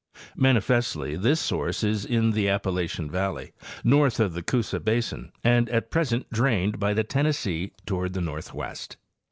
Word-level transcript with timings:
Manifestly 0.35 1.15
this 1.15 1.39
source 1.39 1.83
is 1.83 2.05
in 2.05 2.31
the 2.31 2.49
Appalachian 2.49 3.07
valley 3.07 3.53
north 3.83 4.19
of 4.19 4.33
the 4.33 4.41
Coosa 4.41 4.79
basin 4.79 5.31
and 5.43 5.69
at 5.69 5.91
present 5.91 6.27
drained 6.31 6.79
by 6.79 6.95
the 6.95 7.03
Tennessee 7.03 7.73
toward 7.85 8.13
the 8.13 8.19
northwest. 8.21 8.97